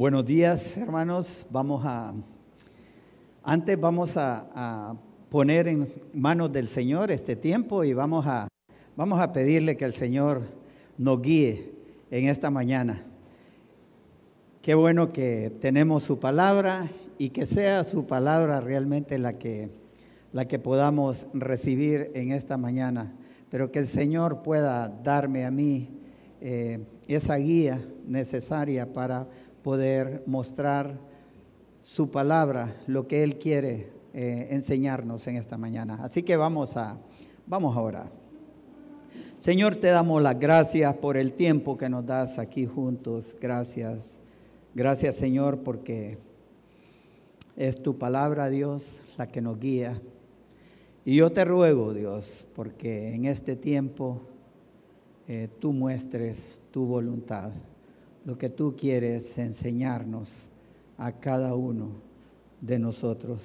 [0.00, 1.44] Buenos días, hermanos.
[1.50, 2.14] Vamos a,
[3.42, 4.96] antes vamos a,
[5.28, 8.48] poner en manos del Señor este tiempo y vamos a,
[8.96, 10.40] vamos a pedirle que el Señor
[10.96, 11.74] nos guíe
[12.10, 13.04] en esta mañana.
[14.62, 19.68] Qué bueno que tenemos su palabra y que sea su palabra realmente la que,
[20.32, 23.12] la que podamos recibir en esta mañana,
[23.50, 25.90] pero que el Señor pueda darme a mí
[26.40, 29.28] eh, esa guía necesaria para
[29.62, 30.98] poder mostrar
[31.82, 35.98] su palabra, lo que Él quiere eh, enseñarnos en esta mañana.
[36.02, 36.98] Así que vamos a,
[37.46, 38.10] vamos a orar.
[39.36, 43.36] Señor, te damos las gracias por el tiempo que nos das aquí juntos.
[43.40, 44.18] Gracias.
[44.74, 46.18] Gracias, Señor, porque
[47.56, 50.00] es tu palabra, Dios, la que nos guía.
[51.04, 54.20] Y yo te ruego, Dios, porque en este tiempo
[55.26, 57.52] eh, tú muestres tu voluntad
[58.24, 60.30] lo que tú quieres enseñarnos
[60.98, 61.88] a cada uno
[62.60, 63.42] de nosotros.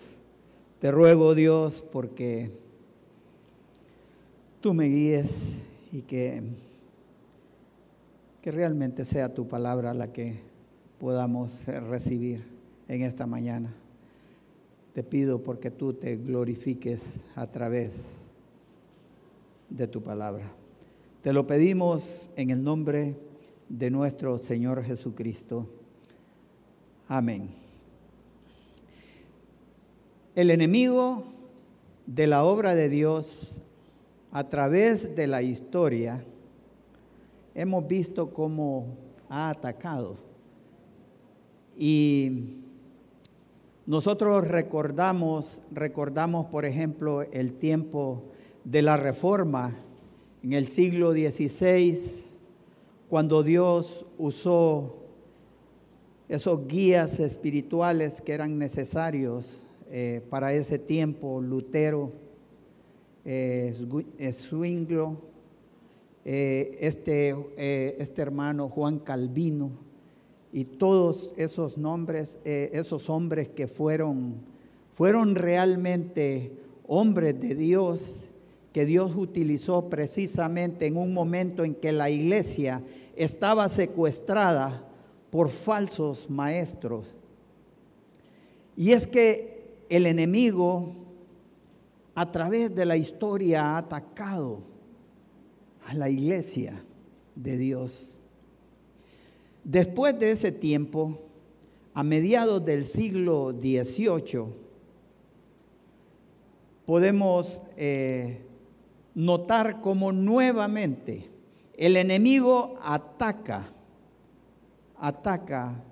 [0.80, 2.52] Te ruego, Dios, porque
[4.62, 5.56] tú me guíes
[5.92, 6.44] y que,
[8.42, 10.40] que realmente sea tu palabra la que
[11.00, 12.44] podamos recibir
[12.88, 13.74] en esta mañana.
[14.94, 17.04] Te pido porque tú te glorifiques
[17.36, 17.92] a través
[19.70, 20.52] de tu palabra.
[21.22, 23.16] Te lo pedimos en el nombre
[23.70, 25.68] de nuestro Señor Jesucristo.
[27.08, 27.50] Amén.
[30.36, 31.24] El enemigo
[32.06, 33.62] de la obra de Dios
[34.32, 36.24] a través de la historia
[37.54, 38.98] hemos visto cómo
[39.30, 40.18] ha atacado.
[41.78, 42.58] Y
[43.86, 48.24] nosotros recordamos, recordamos por ejemplo el tiempo
[48.64, 49.76] de la reforma
[50.44, 52.25] en el siglo XVI
[53.10, 54.98] cuando Dios usó
[56.28, 59.60] esos guías espirituales que eran necesarios
[59.92, 62.12] eh, para ese tiempo, Lutero,
[63.28, 63.74] eh,
[64.38, 65.18] Swinglo,
[66.24, 69.72] eh, este, eh, este hermano Juan Calvino
[70.54, 74.36] y todos esos nombres, esos hombres que fueron,
[74.94, 76.52] fueron realmente
[76.88, 78.25] hombres de Dios
[78.76, 82.84] que Dios utilizó precisamente en un momento en que la iglesia
[83.16, 84.86] estaba secuestrada
[85.30, 87.16] por falsos maestros.
[88.76, 90.94] Y es que el enemigo
[92.16, 94.60] a través de la historia ha atacado
[95.86, 96.84] a la iglesia
[97.34, 98.18] de Dios.
[99.64, 101.22] Después de ese tiempo,
[101.94, 104.48] a mediados del siglo XVIII,
[106.86, 108.42] podemos eh,
[109.16, 111.30] notar cómo nuevamente
[111.78, 113.72] el enemigo ataca,
[114.98, 115.84] ataca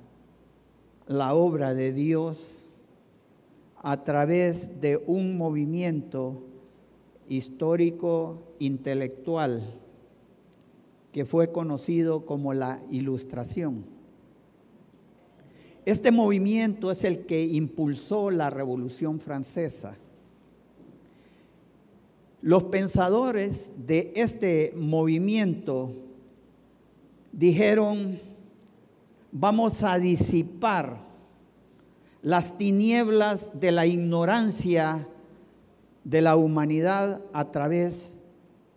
[1.07, 2.67] la obra de Dios
[3.77, 6.43] a través de un movimiento
[7.27, 9.79] histórico intelectual
[11.11, 13.85] que fue conocido como la Ilustración.
[15.85, 19.97] Este movimiento es el que impulsó la Revolución Francesa
[22.43, 25.93] los pensadores de este movimiento
[27.31, 28.19] dijeron,
[29.31, 30.97] vamos a disipar
[32.21, 35.07] las tinieblas de la ignorancia
[36.03, 38.19] de la humanidad a través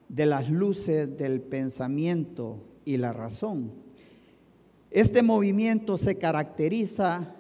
[0.09, 3.73] de las luces del pensamiento y la razón.
[4.93, 7.35] Este movimiento se caracteriza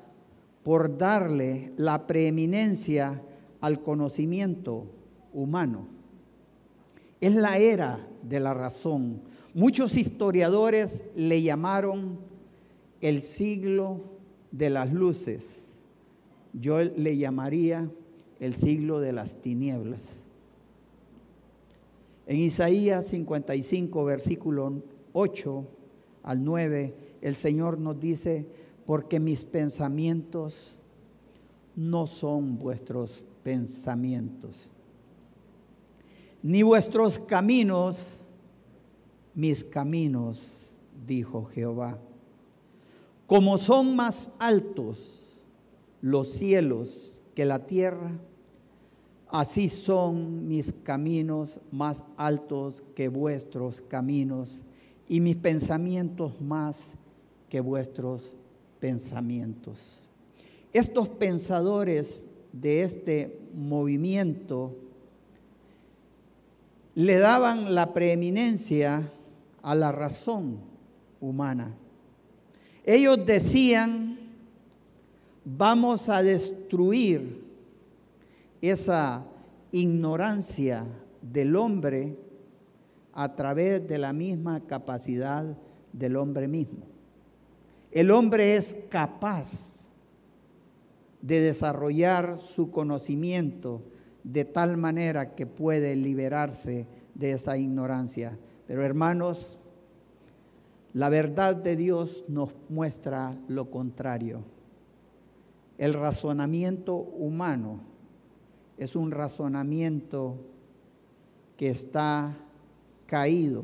[0.64, 3.22] por darle la preeminencia
[3.60, 4.86] al conocimiento
[5.32, 5.95] humano.
[7.20, 9.22] Es la era de la razón.
[9.54, 12.18] Muchos historiadores le llamaron
[13.00, 14.00] el siglo
[14.50, 15.66] de las luces.
[16.52, 17.90] Yo le llamaría
[18.38, 20.16] el siglo de las tinieblas.
[22.26, 24.82] En Isaías 55, versículo
[25.12, 25.66] 8
[26.24, 28.46] al 9, el Señor nos dice,
[28.84, 30.76] porque mis pensamientos
[31.76, 34.70] no son vuestros pensamientos
[36.46, 38.20] ni vuestros caminos,
[39.34, 41.98] mis caminos, dijo Jehová.
[43.26, 45.42] Como son más altos
[46.00, 48.12] los cielos que la tierra,
[49.26, 54.62] así son mis caminos más altos que vuestros caminos
[55.08, 56.92] y mis pensamientos más
[57.48, 58.36] que vuestros
[58.78, 60.00] pensamientos.
[60.72, 64.85] Estos pensadores de este movimiento
[66.96, 69.12] le daban la preeminencia
[69.62, 70.58] a la razón
[71.20, 71.76] humana.
[72.84, 74.18] Ellos decían
[75.44, 77.44] vamos a destruir
[78.62, 79.24] esa
[79.72, 80.86] ignorancia
[81.20, 82.16] del hombre
[83.12, 85.44] a través de la misma capacidad
[85.92, 86.86] del hombre mismo.
[87.92, 89.88] El hombre es capaz
[91.20, 93.82] de desarrollar su conocimiento
[94.26, 98.36] de tal manera que puede liberarse de esa ignorancia.
[98.66, 99.56] Pero hermanos,
[100.94, 104.42] la verdad de Dios nos muestra lo contrario.
[105.78, 107.82] El razonamiento humano
[108.78, 110.38] es un razonamiento
[111.56, 112.36] que está
[113.06, 113.62] caído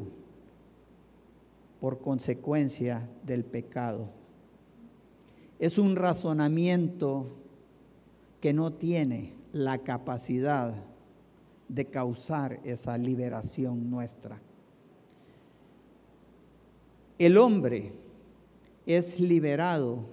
[1.81, 4.11] por consecuencia del pecado.
[5.59, 7.27] Es un razonamiento
[8.41, 10.75] que no tiene la capacidad
[11.69, 14.41] de causar esa liberación nuestra.
[17.19, 17.93] El hombre
[18.87, 20.05] es liberado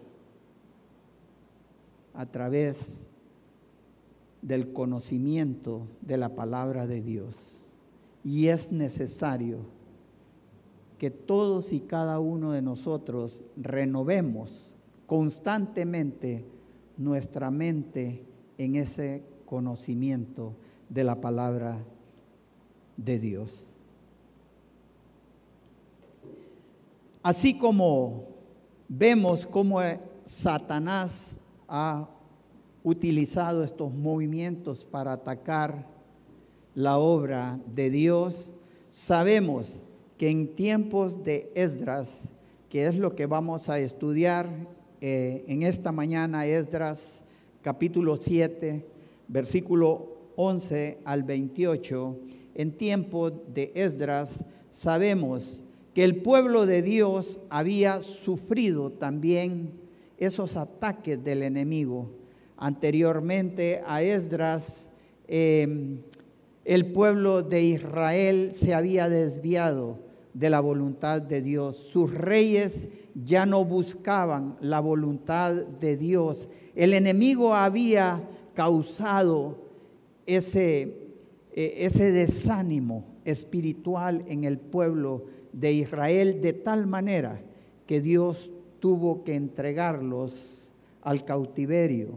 [2.13, 3.07] a través
[4.41, 7.57] del conocimiento de la palabra de Dios.
[8.23, 9.59] Y es necesario
[10.97, 14.75] que todos y cada uno de nosotros renovemos
[15.07, 16.45] constantemente
[16.97, 18.28] nuestra mente
[18.59, 20.53] en ese conocimiento
[20.89, 21.79] de la palabra
[22.97, 23.65] de Dios.
[27.23, 28.27] Así como
[28.87, 29.79] vemos cómo
[30.25, 32.09] Satanás ha
[32.83, 35.87] utilizado estos movimientos para atacar
[36.75, 38.51] la obra de Dios,
[38.89, 39.79] sabemos
[40.17, 42.29] que en tiempos de Esdras,
[42.69, 44.49] que es lo que vamos a estudiar
[44.99, 47.23] eh, en esta mañana, Esdras
[47.61, 48.85] capítulo 7,
[49.27, 52.17] versículo 11 al 28,
[52.55, 55.61] en tiempo de Esdras, sabemos
[55.93, 59.71] que el pueblo de Dios había sufrido también
[60.17, 62.09] esos ataques del enemigo.
[62.57, 64.89] Anteriormente a Esdras,
[65.27, 66.01] em,
[66.65, 70.08] el pueblo de Israel se había desviado
[70.39, 71.75] de la voluntad de Dios.
[71.75, 76.47] Sus reyes ya no buscaban la voluntad de Dios.
[76.75, 79.57] El enemigo había causado
[80.25, 80.95] ese,
[81.51, 87.41] e, ese desánimo espiritual en el pueblo de Israel de tal manera
[87.85, 88.49] que Dios
[88.79, 90.71] tuvo que entregarlos
[91.01, 92.11] al cautiverio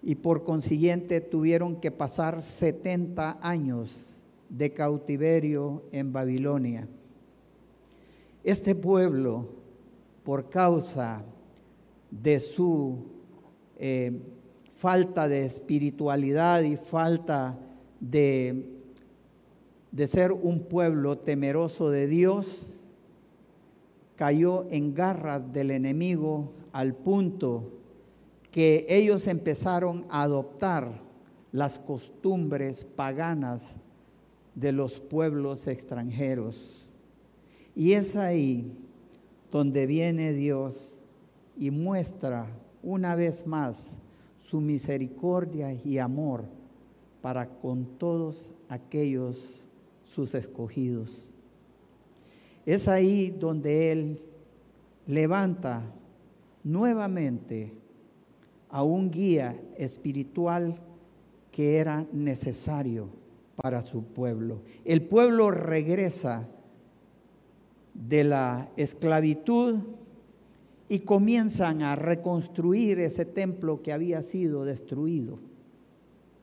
[0.00, 6.86] y por consiguiente tuvieron que pasar 70 años de cautiverio en Babilonia.
[8.46, 9.48] Este pueblo,
[10.22, 11.24] por causa
[12.12, 13.06] de su
[13.76, 14.20] eh,
[14.76, 17.58] falta de espiritualidad y falta
[17.98, 18.70] de,
[19.90, 22.70] de ser un pueblo temeroso de Dios,
[24.14, 27.72] cayó en garras del enemigo al punto
[28.52, 31.00] que ellos empezaron a adoptar
[31.50, 33.74] las costumbres paganas
[34.54, 36.86] de los pueblos extranjeros.
[37.76, 38.72] Y es ahí
[39.52, 41.02] donde viene Dios
[41.58, 42.46] y muestra
[42.82, 43.98] una vez más
[44.40, 46.46] su misericordia y amor
[47.20, 49.68] para con todos aquellos
[50.14, 51.30] sus escogidos.
[52.64, 54.22] Es ahí donde Él
[55.06, 55.82] levanta
[56.64, 57.74] nuevamente
[58.70, 60.80] a un guía espiritual
[61.52, 63.08] que era necesario
[63.56, 64.62] para su pueblo.
[64.84, 66.48] El pueblo regresa
[68.04, 69.76] de la esclavitud
[70.88, 75.38] y comienzan a reconstruir ese templo que había sido destruido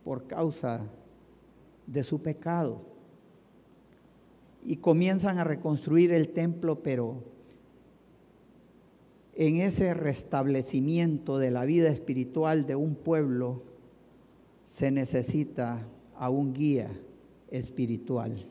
[0.03, 0.81] por causa
[1.87, 2.81] de su pecado.
[4.65, 7.23] Y comienzan a reconstruir el templo, pero
[9.35, 13.63] en ese restablecimiento de la vida espiritual de un pueblo
[14.65, 15.85] se necesita
[16.17, 16.91] a un guía
[17.51, 18.45] espiritual.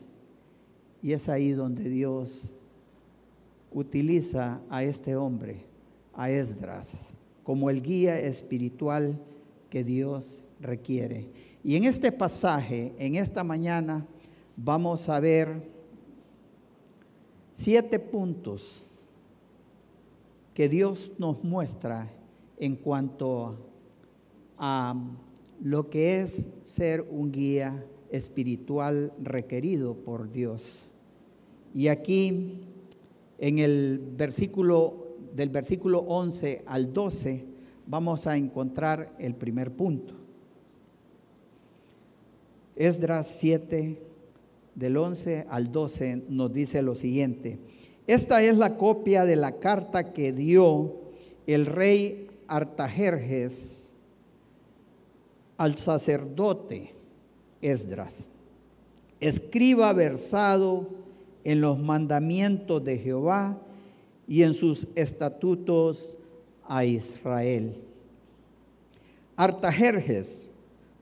[1.01, 2.51] Y es ahí donde Dios
[3.73, 5.65] utiliza a este hombre,
[6.13, 7.13] a Esdras,
[7.43, 9.19] como el guía espiritual
[9.69, 11.29] que Dios requiere.
[11.63, 14.05] Y en este pasaje, en esta mañana,
[14.55, 15.69] vamos a ver
[17.53, 18.83] siete puntos
[20.53, 22.11] que Dios nos muestra
[22.57, 23.57] en cuanto
[24.57, 24.95] a
[25.61, 30.91] lo que es ser un guía espiritual requerido por Dios.
[31.73, 32.72] Y aquí
[33.43, 37.43] en el versículo del versículo 11 al 12
[37.85, 40.13] vamos a encontrar el primer punto.
[42.77, 44.01] Esdras 7
[44.75, 47.59] del 11 al 12 nos dice lo siguiente:
[48.07, 51.01] esta es la copia de la carta que dio
[51.45, 53.91] el rey Artajerjes
[55.57, 56.93] al sacerdote
[57.61, 58.23] Esdras,
[59.19, 61.02] escriba versado
[61.43, 63.59] en los mandamientos de Jehová
[64.27, 66.17] y en sus estatutos
[66.67, 67.75] a Israel.
[69.35, 70.51] Artajerjes,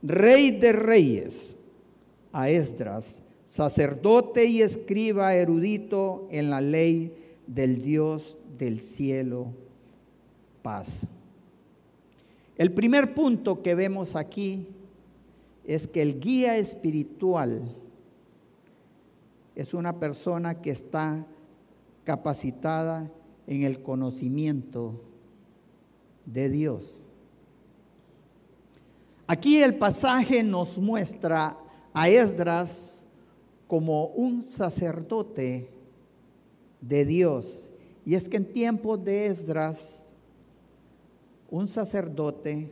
[0.01, 1.57] rey de reyes,
[2.31, 7.13] a Esdras, sacerdote y escriba erudito en la ley
[7.48, 9.48] del Dios del cielo,
[10.62, 11.07] paz.
[12.57, 14.67] El primer punto que vemos aquí
[15.65, 17.75] es que el guía espiritual
[19.55, 21.25] es una persona que está
[22.03, 23.12] capacitada
[23.48, 25.01] en el conocimiento
[26.25, 26.98] de Dios.
[29.27, 31.58] Aquí el pasaje nos muestra
[31.93, 33.01] a Esdras
[33.67, 35.70] como un sacerdote
[36.81, 37.70] de Dios.
[38.05, 40.10] Y es que en tiempos de Esdras,
[41.50, 42.72] un sacerdote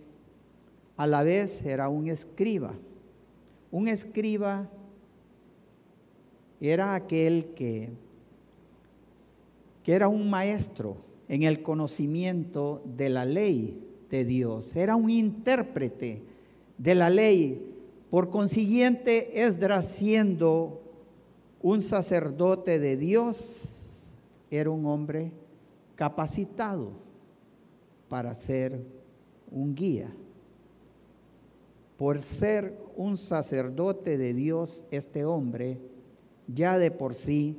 [0.98, 2.74] a la vez era un escriba.
[3.72, 4.70] Un escriba
[6.62, 7.90] era aquel que,
[9.84, 10.98] que era un maestro
[11.28, 16.24] en el conocimiento de la ley de Dios, era un intérprete
[16.78, 17.76] de la ley.
[18.10, 20.82] Por consiguiente, Esdras siendo
[21.62, 23.70] un sacerdote de Dios
[24.50, 25.32] era un hombre
[25.96, 26.92] capacitado
[28.08, 28.82] para ser
[29.52, 30.12] un guía.
[31.98, 35.80] Por ser un sacerdote de Dios, este hombre
[36.54, 37.58] ya de por sí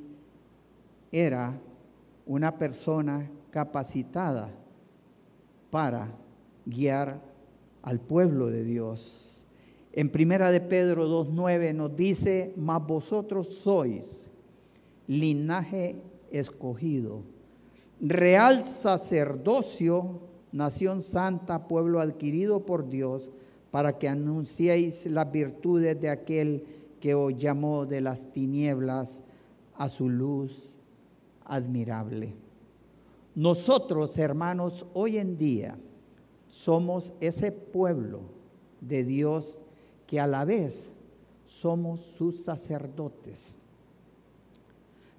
[1.12, 1.61] era
[2.26, 4.50] una persona capacitada
[5.70, 6.12] para
[6.66, 7.20] guiar
[7.82, 9.44] al pueblo de Dios.
[9.92, 14.30] En primera de Pedro 2.9 nos dice, mas vosotros sois
[15.06, 15.97] linaje
[16.30, 17.23] escogido,
[18.00, 20.20] real sacerdocio,
[20.52, 23.30] nación santa, pueblo adquirido por Dios,
[23.73, 26.64] para que anunciéis las virtudes de aquel
[27.00, 29.21] que os llamó de las tinieblas
[29.75, 30.76] a su luz
[31.45, 32.35] admirable.
[33.35, 35.78] Nosotros, hermanos, hoy en día
[36.49, 38.21] somos ese pueblo
[38.80, 39.59] de Dios
[40.07, 40.92] que a la vez
[41.47, 43.57] somos sus sacerdotes.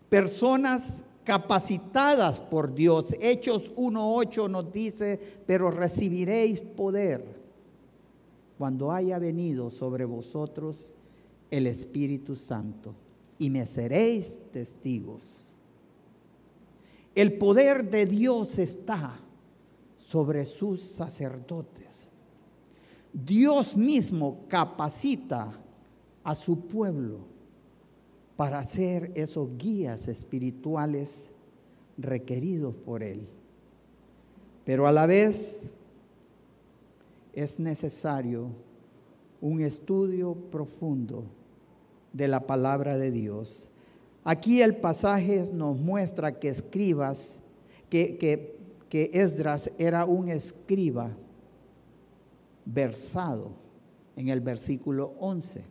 [0.09, 3.15] Personas capacitadas por Dios.
[3.21, 7.39] Hechos 1.8 nos dice, pero recibiréis poder
[8.57, 10.93] cuando haya venido sobre vosotros
[11.51, 12.95] el Espíritu Santo
[13.37, 15.53] y me seréis testigos.
[17.13, 19.19] El poder de Dios está
[19.97, 22.09] sobre sus sacerdotes.
[23.13, 25.51] Dios mismo capacita
[26.23, 27.19] a su pueblo
[28.37, 31.31] para ser esos guías espirituales
[31.97, 33.27] requeridos por Él.
[34.63, 35.69] Pero a la vez
[37.33, 38.47] es necesario
[39.41, 41.25] un estudio profundo
[42.13, 43.69] de la palabra de Dios.
[44.23, 47.39] Aquí el pasaje nos muestra que escribas,
[47.89, 48.57] que, que,
[48.89, 51.11] que Esdras era un escriba
[52.65, 53.51] versado
[54.15, 55.63] en el versículo 11.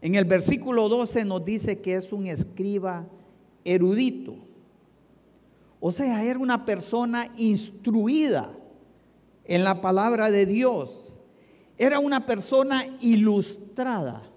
[0.00, 3.06] En el versículo 12 nos dice que es un escriba
[3.64, 4.36] erudito.
[5.80, 8.52] O sea, era una persona instruida
[9.44, 11.16] en la palabra de Dios.
[11.76, 14.27] Era una persona ilustrada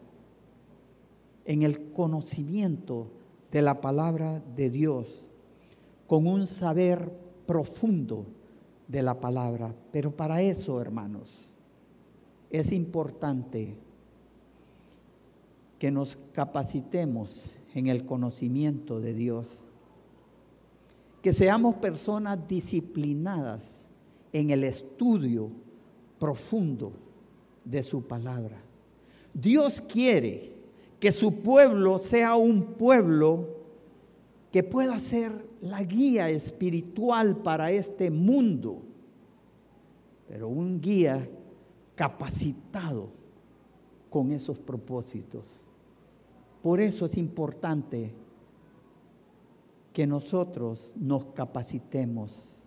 [1.45, 3.07] en el conocimiento
[3.51, 5.25] de la palabra de Dios,
[6.07, 7.12] con un saber
[7.45, 8.25] profundo
[8.88, 9.74] de la palabra.
[9.91, 11.57] Pero para eso, hermanos,
[12.50, 13.75] es importante
[15.79, 19.65] que nos capacitemos en el conocimiento de Dios,
[21.21, 23.88] que seamos personas disciplinadas
[24.33, 25.50] en el estudio
[26.19, 26.93] profundo
[27.65, 28.62] de su palabra.
[29.33, 30.61] Dios quiere
[31.01, 33.48] que su pueblo sea un pueblo
[34.51, 38.84] que pueda ser la guía espiritual para este mundo,
[40.27, 41.27] pero un guía
[41.96, 43.10] capacitado
[44.12, 45.63] con esos propósitos.
[46.62, 48.13] Por eso es importante
[49.93, 52.60] que nosotros nos capacitemos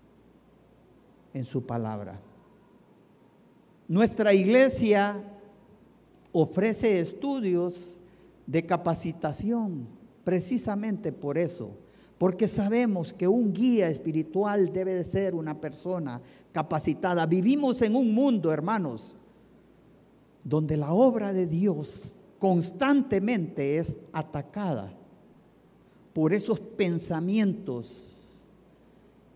[1.33, 2.21] en su palabra.
[3.87, 5.23] Nuestra iglesia
[6.33, 7.97] ofrece estudios
[8.47, 9.87] de capacitación
[10.25, 11.71] precisamente por eso,
[12.19, 16.21] porque sabemos que un guía espiritual debe de ser una persona
[16.53, 17.27] capacitada.
[17.27, 19.17] Vivimos en un mundo, hermanos,
[20.43, 24.93] donde la obra de Dios constantemente es atacada
[26.13, 28.15] por esos pensamientos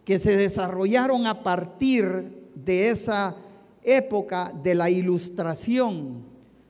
[0.04, 3.36] que se desarrollaron a partir de esa
[3.82, 6.22] época de la ilustración,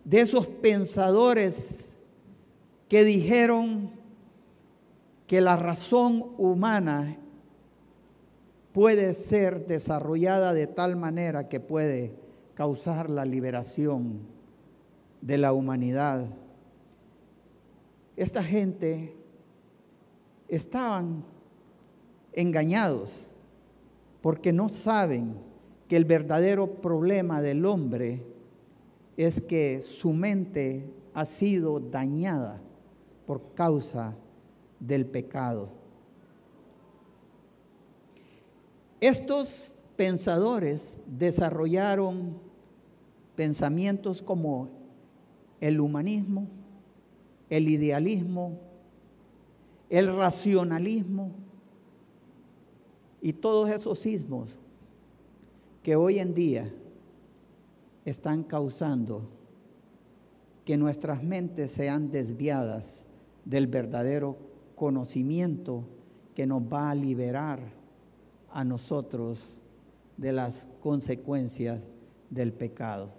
[0.04, 1.87] de esos pensadores
[2.88, 3.90] que dijeron
[5.26, 7.18] que la razón humana
[8.72, 12.14] puede ser desarrollada de tal manera que puede
[12.54, 14.20] causar la liberación
[15.20, 16.28] de la humanidad.
[18.16, 19.14] Esta gente
[20.48, 21.24] estaban
[22.32, 23.30] engañados
[24.22, 25.34] porque no saben
[25.88, 28.24] que el verdadero problema del hombre
[29.16, 32.62] es que su mente ha sido dañada
[33.28, 34.16] por causa
[34.80, 35.68] del pecado.
[39.02, 42.38] Estos pensadores desarrollaron
[43.36, 44.70] pensamientos como
[45.60, 46.48] el humanismo,
[47.50, 48.58] el idealismo,
[49.90, 51.30] el racionalismo
[53.20, 54.56] y todos esos sismos
[55.82, 56.72] que hoy en día
[58.06, 59.28] están causando
[60.64, 63.04] que nuestras mentes sean desviadas
[63.48, 64.36] del verdadero
[64.76, 65.84] conocimiento
[66.34, 67.60] que nos va a liberar
[68.52, 69.58] a nosotros
[70.18, 71.82] de las consecuencias
[72.28, 73.10] del pecado.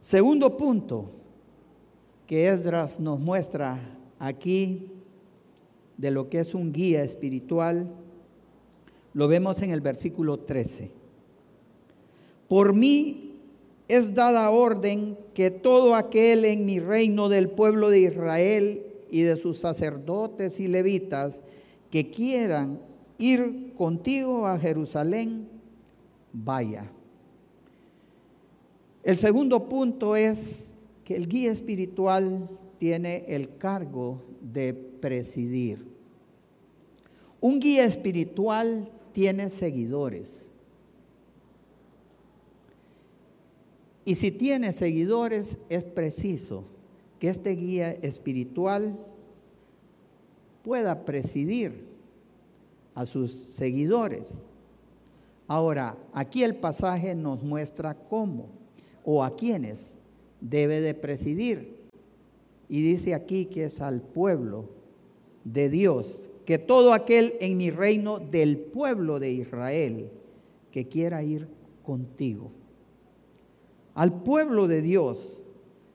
[0.00, 1.12] Segundo punto
[2.26, 3.80] que Esdras nos muestra
[4.18, 4.90] aquí
[5.96, 7.90] de lo que es un guía espiritual,
[9.14, 10.90] lo vemos en el versículo 13.
[12.48, 13.31] Por mí
[13.92, 19.36] es dada orden que todo aquel en mi reino del pueblo de Israel y de
[19.36, 21.42] sus sacerdotes y levitas
[21.90, 22.80] que quieran
[23.18, 25.46] ir contigo a Jerusalén,
[26.32, 26.90] vaya.
[29.02, 30.72] El segundo punto es
[31.04, 35.84] que el guía espiritual tiene el cargo de presidir.
[37.42, 40.41] Un guía espiritual tiene seguidores.
[44.04, 46.64] Y si tiene seguidores, es preciso
[47.18, 48.98] que este guía espiritual
[50.62, 51.86] pueda presidir
[52.94, 54.34] a sus seguidores.
[55.46, 58.48] Ahora, aquí el pasaje nos muestra cómo
[59.04, 59.96] o a quiénes
[60.40, 61.82] debe de presidir.
[62.68, 64.68] Y dice aquí que es al pueblo
[65.44, 70.10] de Dios, que todo aquel en mi reino del pueblo de Israel
[70.70, 71.48] que quiera ir
[71.84, 72.50] contigo.
[73.94, 75.40] Al pueblo de Dios,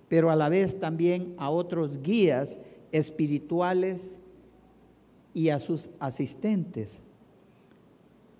[0.08, 2.58] pero a la vez también a otros guías
[2.92, 4.18] espirituales
[5.34, 7.02] y a sus asistentes.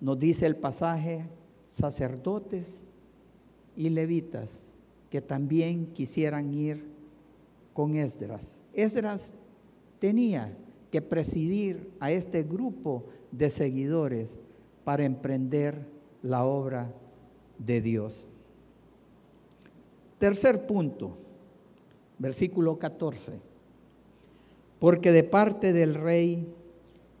[0.00, 1.28] Nos dice el pasaje,
[1.68, 2.82] sacerdotes
[3.76, 4.68] y levitas
[5.10, 6.84] que también quisieran ir
[7.72, 8.60] con Esdras.
[8.72, 9.34] Esdras
[9.98, 10.56] tenía
[10.90, 14.38] que presidir a este grupo de seguidores
[14.84, 15.86] para emprender
[16.22, 16.92] la obra
[17.58, 18.26] de Dios.
[20.18, 21.16] Tercer punto,
[22.18, 23.40] versículo 14.
[24.78, 26.46] Porque de parte del rey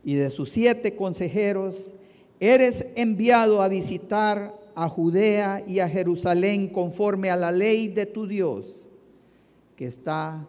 [0.04, 1.92] y de sus siete consejeros,
[2.40, 8.26] eres enviado a visitar a Judea y a Jerusalén conforme a la ley de tu
[8.26, 8.88] Dios,
[9.76, 10.46] que está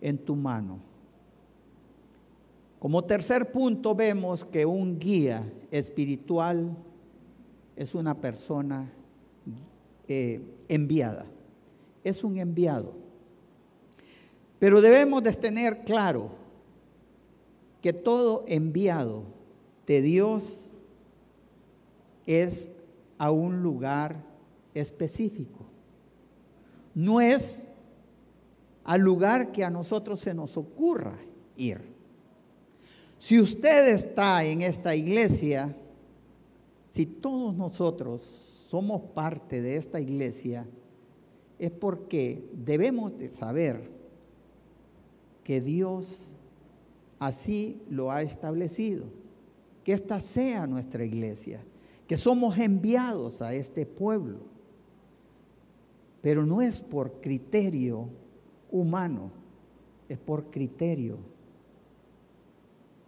[0.00, 0.78] en tu mano.
[2.78, 6.76] Como tercer punto vemos que un guía espiritual
[7.76, 8.90] es una persona
[10.12, 11.24] eh, enviada,
[12.02, 12.94] es un enviado.
[14.58, 16.32] Pero debemos de tener claro
[17.80, 19.22] que todo enviado
[19.86, 20.72] de Dios
[22.26, 22.72] es
[23.18, 24.24] a un lugar
[24.74, 25.64] específico.
[26.92, 27.68] No es
[28.82, 31.16] al lugar que a nosotros se nos ocurra
[31.54, 31.82] ir.
[33.20, 35.72] Si usted está en esta iglesia,
[36.88, 40.64] si todos nosotros somos parte de esta iglesia,
[41.58, 43.90] es porque debemos de saber
[45.42, 46.30] que Dios
[47.18, 49.06] así lo ha establecido.
[49.82, 51.64] Que esta sea nuestra iglesia,
[52.06, 54.38] que somos enviados a este pueblo.
[56.22, 58.08] Pero no es por criterio
[58.70, 59.32] humano,
[60.08, 61.18] es por criterio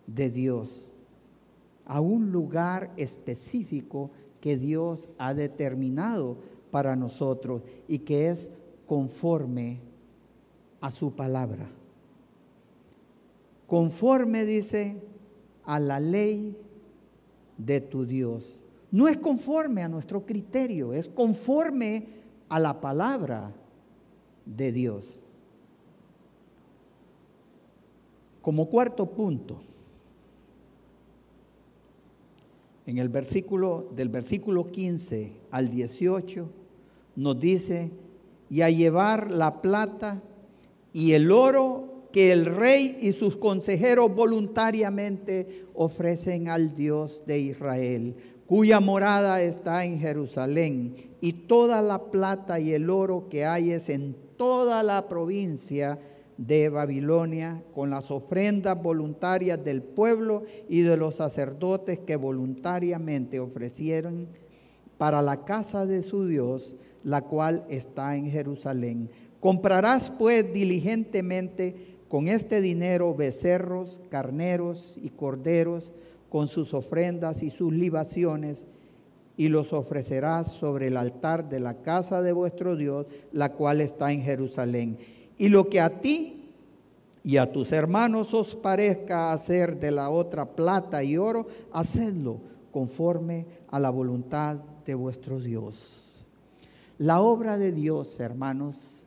[0.08, 0.92] de Dios,
[1.84, 4.10] a un lugar específico
[4.42, 6.36] que Dios ha determinado
[6.70, 8.50] para nosotros y que es
[8.86, 9.80] conforme
[10.82, 11.70] a su palabra
[13.72, 15.00] conforme, dice,
[15.64, 16.54] a la ley
[17.56, 18.60] de tu Dios.
[18.90, 22.06] No es conforme a nuestro criterio, es conforme
[22.50, 23.50] a la palabra
[24.44, 25.22] de Dios.
[28.42, 29.62] Como cuarto punto,
[32.92, 36.46] en el versículo del versículo 15 al 18
[37.16, 37.90] nos dice,
[38.50, 40.20] y a llevar la plata
[40.92, 48.14] y el oro que el rey y sus consejeros voluntariamente ofrecen al Dios de Israel,
[48.46, 53.88] cuya morada está en Jerusalén, y toda la plata y el oro que hay es
[53.88, 55.98] en toda la provincia
[56.36, 64.28] de Babilonia, con las ofrendas voluntarias del pueblo y de los sacerdotes que voluntariamente ofrecieron
[64.98, 69.10] para la casa de su Dios, la cual está en Jerusalén.
[69.40, 75.92] Comprarás pues diligentemente con este dinero becerros, carneros y corderos,
[76.28, 78.64] con sus ofrendas y sus libaciones,
[79.36, 84.12] y los ofrecerás sobre el altar de la casa de vuestro Dios, la cual está
[84.12, 84.98] en Jerusalén.
[85.42, 86.52] Y lo que a ti
[87.24, 92.38] y a tus hermanos os parezca hacer de la otra plata y oro, hacedlo
[92.70, 96.24] conforme a la voluntad de vuestro Dios.
[96.96, 99.02] La obra de Dios, hermanos,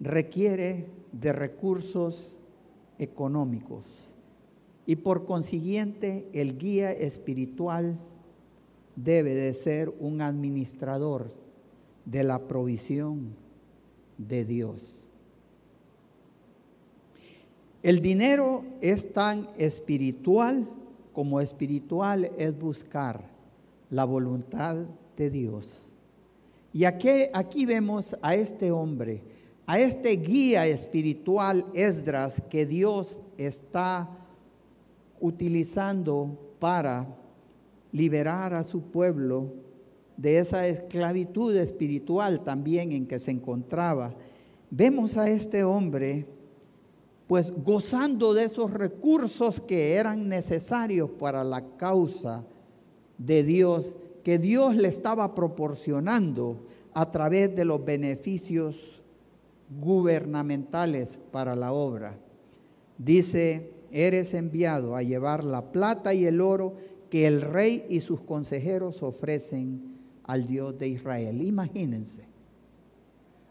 [0.00, 2.36] requiere de recursos
[2.98, 3.84] económicos
[4.84, 7.96] y por consiguiente el guía espiritual
[8.96, 11.32] debe de ser un administrador
[12.04, 13.45] de la provisión
[14.18, 15.02] de Dios.
[17.82, 20.68] El dinero es tan espiritual
[21.12, 23.22] como espiritual es buscar
[23.90, 24.76] la voluntad
[25.16, 25.72] de Dios.
[26.74, 29.22] Y aquí, aquí vemos a este hombre,
[29.66, 34.10] a este guía espiritual Esdras que Dios está
[35.20, 37.06] utilizando para
[37.92, 39.54] liberar a su pueblo
[40.16, 44.14] de esa esclavitud espiritual también en que se encontraba.
[44.70, 46.26] Vemos a este hombre
[47.26, 52.44] pues gozando de esos recursos que eran necesarios para la causa
[53.18, 59.02] de Dios, que Dios le estaba proporcionando a través de los beneficios
[59.80, 62.16] gubernamentales para la obra.
[62.96, 66.74] Dice, eres enviado a llevar la plata y el oro
[67.10, 69.95] que el rey y sus consejeros ofrecen
[70.26, 71.42] al Dios de Israel.
[71.42, 72.24] Imagínense.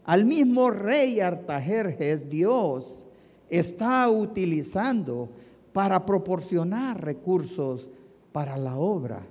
[0.04, 3.04] Al mismo rey Artajerjes, Dios
[3.48, 5.30] está utilizando
[5.72, 7.88] para proporcionar recursos
[8.32, 9.26] para la obra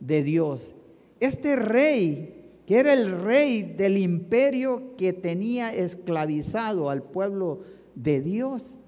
[0.00, 0.72] de Dios.
[1.20, 7.62] Este rey, que era el rey del imperio que tenía esclavizado al pueblo
[7.94, 8.78] de Dios,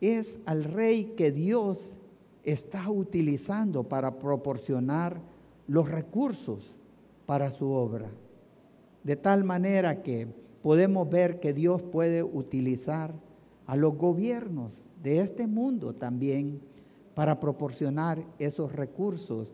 [0.00, 1.96] es al rey que Dios
[2.44, 5.20] está utilizando para proporcionar
[5.68, 6.74] los recursos
[7.26, 8.10] para su obra.
[9.04, 10.26] De tal manera que
[10.62, 13.14] podemos ver que Dios puede utilizar
[13.66, 16.60] a los gobiernos de este mundo también
[17.14, 19.52] para proporcionar esos recursos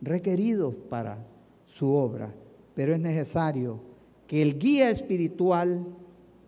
[0.00, 1.24] requeridos para
[1.66, 2.34] su obra.
[2.74, 3.80] Pero es necesario
[4.26, 5.84] que el guía espiritual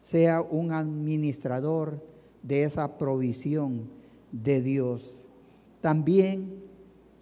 [0.01, 2.03] sea un administrador
[2.43, 3.91] de esa provisión
[4.33, 5.27] de Dios.
[5.81, 6.63] También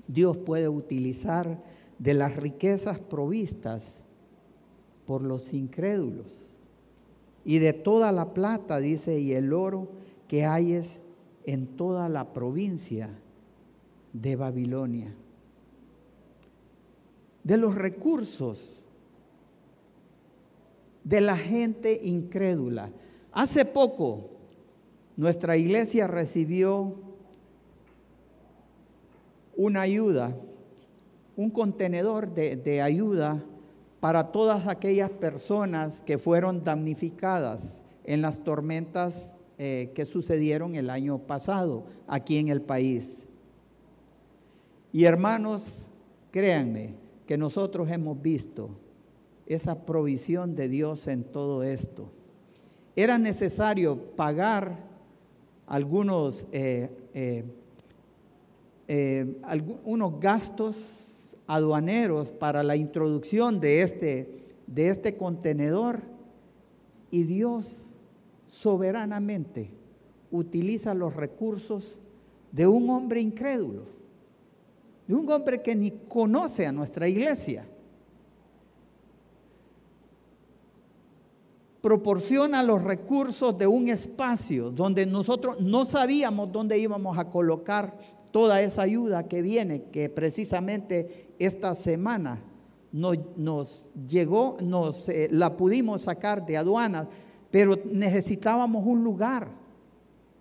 [0.07, 1.63] Dios puede utilizar
[2.01, 4.03] de las riquezas provistas
[5.07, 6.51] por los incrédulos
[7.45, 9.89] y de toda la plata, dice, y el oro
[10.27, 11.01] que hay es
[11.45, 13.11] en toda la provincia
[14.13, 15.15] de Babilonia.
[17.45, 18.83] De los recursos
[21.05, 22.91] de la gente incrédula.
[23.33, 24.31] Hace poco
[25.17, 26.95] nuestra iglesia recibió
[29.57, 30.35] una ayuda,
[31.37, 33.43] un contenedor de, ayuda
[34.01, 41.19] para todas aquellas personas que fueron damnificadas en las tormentas eh, que sucedieron el año
[41.19, 43.29] pasado aquí en el país.
[44.93, 45.87] Y hermanos,
[46.31, 46.95] créanme
[47.27, 48.71] que nosotros hemos visto
[49.47, 52.11] esa provisión de Dios en todo esto.
[52.97, 54.91] Era necesario pagar
[55.67, 56.91] algunos, eh,
[58.89, 61.10] eh, algunos gastos
[61.51, 66.01] aduaneros para la introducción de este, de este contenedor
[67.11, 67.67] y Dios
[68.47, 69.69] soberanamente
[70.31, 71.99] utiliza los recursos
[72.53, 73.83] de un hombre incrédulo,
[75.09, 77.67] de un hombre que ni conoce a nuestra iglesia.
[81.81, 88.63] Proporciona los recursos de un espacio donde nosotros no sabíamos dónde íbamos a colocar toda
[88.63, 92.43] esa ayuda que viene, que precisamente esta semana
[92.93, 97.09] nos, llegó, nos eh, la pudimos sacar de aduanas,
[97.51, 99.49] pero necesitábamos un lugar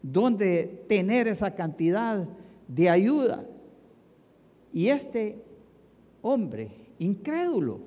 [0.02, 2.28] donde tener esa cantidad
[2.67, 3.45] de ayuda.
[4.71, 5.43] Y este
[6.21, 7.80] hombre incrédulo,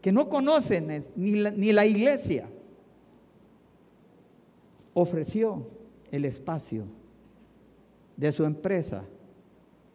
[0.00, 0.80] que no conoce
[1.16, 2.48] ni ni la iglesia,
[4.94, 5.66] ofreció
[6.10, 6.84] el espacio
[8.16, 9.04] de su empresa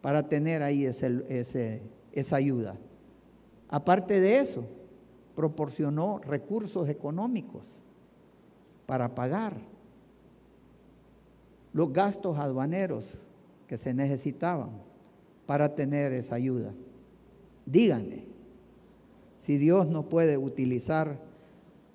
[0.06, 2.76] para tener ahí esa ayuda.
[3.68, 4.64] Aparte de eso,
[5.34, 7.80] proporcionó recursos económicos
[8.86, 9.56] para pagar
[11.72, 13.18] los gastos aduaneros
[13.66, 14.70] que se necesitaban
[15.44, 16.72] para tener esa ayuda.
[17.64, 18.26] Díganme,
[19.40, 21.18] si Dios no puede utilizar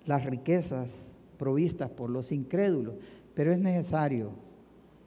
[0.05, 0.89] las riquezas
[1.37, 2.95] provistas por los incrédulos,
[3.35, 4.31] pero es necesario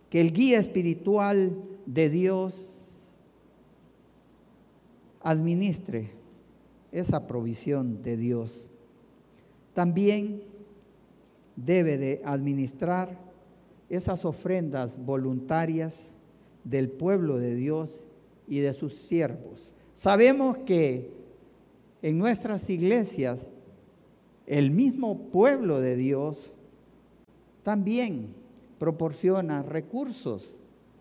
[0.08, 2.73] que el guía espiritual de Dios
[5.24, 6.10] administre
[6.92, 8.70] esa provisión de Dios.
[9.72, 10.44] También
[11.56, 13.18] debe de administrar
[13.88, 16.12] esas ofrendas voluntarias
[16.62, 18.04] del pueblo de Dios
[18.46, 19.74] y de sus siervos.
[19.92, 21.10] Sabemos que
[22.02, 23.46] en nuestras iglesias
[24.46, 26.52] el mismo pueblo de Dios
[27.62, 28.34] también
[28.78, 30.56] proporciona recursos,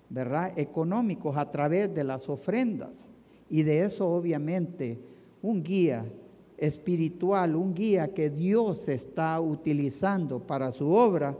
[0.09, 0.57] ¿verdad?
[0.57, 3.09] Económicos a través de las ofrendas.
[3.53, 4.97] Y de eso obviamente
[5.43, 6.11] un guía
[6.57, 11.37] espiritual, un guía que Dios está utilizando para su obra,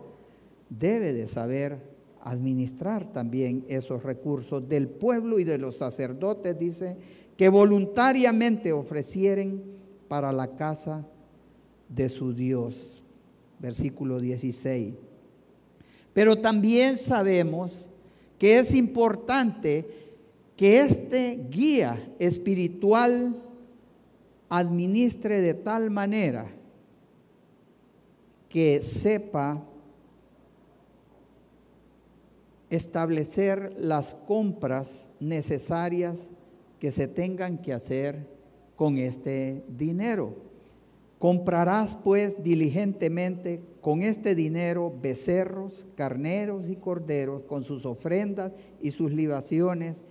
[0.69, 1.79] debe de saber
[2.21, 6.97] administrar también esos recursos del pueblo y de los sacerdotes, dice,
[7.35, 9.63] que voluntariamente ofrecieren
[10.07, 11.07] para la casa
[11.89, 13.03] de su Dios.
[13.57, 14.93] Versículo 16.
[16.13, 17.89] Pero también sabemos
[18.37, 20.02] que es importante
[20.55, 23.41] que este guía espiritual
[24.49, 26.47] administre de tal manera
[28.49, 29.63] que sepa
[32.69, 36.29] establecer las compras necesarias
[36.79, 38.27] que se tengan que hacer
[38.75, 40.35] con este dinero.
[41.17, 49.11] Comprarás pues diligentemente con este dinero becerros, carneros y corderos con sus ofrendas y sus
[49.11, 50.03] libaciones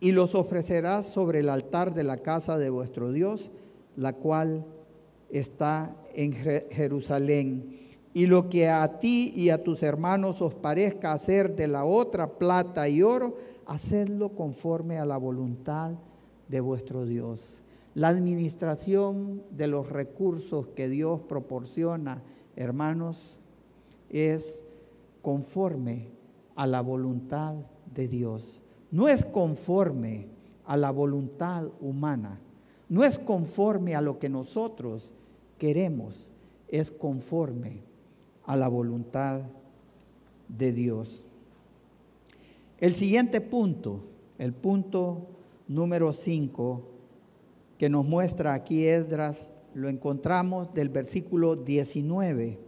[0.00, 3.50] y los ofrecerás sobre el altar de la casa de vuestro Dios,
[3.96, 4.64] la cual
[5.30, 7.78] está en Jerusalén.
[8.12, 12.38] Y lo que a ti y a tus hermanos os parezca hacer de la otra
[12.38, 13.36] plata y oro,
[13.66, 15.92] hacedlo conforme a la voluntad
[16.48, 17.60] de vuestro Dios
[17.94, 22.22] la administración de los recursos que Dios proporciona,
[22.56, 23.38] hermanos,
[24.08, 24.64] es
[25.22, 26.08] conforme
[26.54, 27.56] a la voluntad
[27.92, 28.60] de Dios.
[28.90, 30.26] No es conforme
[30.66, 32.40] a la voluntad humana.
[32.88, 35.12] No es conforme a lo que nosotros
[35.58, 36.32] queremos.
[36.68, 37.82] Es conforme
[38.44, 39.42] a la voluntad
[40.48, 41.24] de Dios.
[42.78, 44.00] El siguiente punto,
[44.38, 45.26] el punto
[45.68, 46.82] número 5,
[47.78, 52.58] que nos muestra aquí Esdras, lo encontramos del versículo 19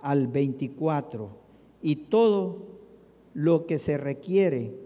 [0.00, 1.30] al 24.
[1.82, 2.58] Y todo
[3.34, 4.81] lo que se requiere,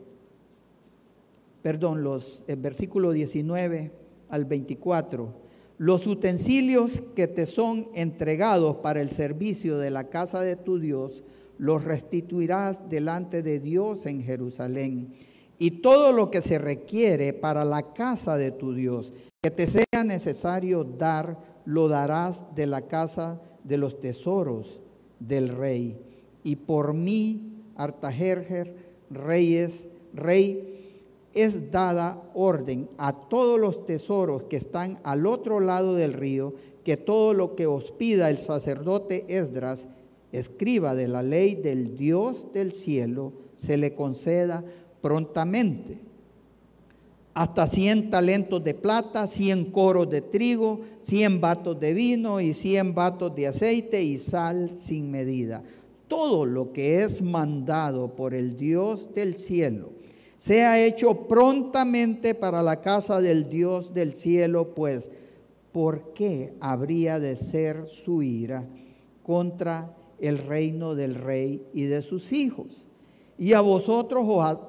[1.66, 3.90] perdón, los, el versículo 19
[4.29, 5.35] al 24,
[5.79, 11.24] los utensilios que te son entregados para el servicio de la casa de tu Dios,
[11.59, 15.14] los restituirás delante de Dios en Jerusalén.
[15.59, 20.05] Y todo lo que se requiere para la casa de tu Dios, que te sea
[20.05, 24.81] necesario dar, lo darás de la casa de los tesoros
[25.18, 25.98] del rey.
[26.44, 28.74] Y por mí, Artajerjer,
[29.11, 30.75] reyes, rey,
[31.37, 36.96] es dada orden a todos los tesoros que están al otro lado del río, que
[36.96, 39.87] todo lo que os pida el sacerdote Esdras,
[40.33, 44.64] escriba de la ley del Dios del cielo, se le conceda
[45.03, 45.99] prontamente
[47.35, 52.94] hasta 100 talentos de plata, 100 coros de trigo, 100 vatos de vino y 100
[52.94, 55.62] vatos de aceite y sal sin medida.
[56.09, 59.90] Todo lo que es mandado por el Dios del cielo
[60.37, 65.11] sea hecho prontamente para la casa del Dios del cielo, pues
[65.72, 68.66] ¿por qué habría de ser su ira
[69.22, 72.87] contra el reino del rey y de sus hijos?
[73.38, 74.25] Y a vosotros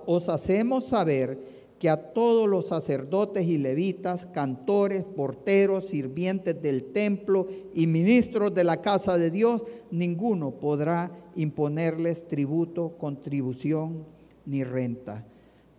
[0.05, 7.47] os hacemos saber que a todos los sacerdotes y levitas, cantores, porteros, sirvientes del templo
[7.73, 14.05] y ministros de la casa de Dios, ninguno podrá imponerles tributo, contribución
[14.45, 15.23] ni renta.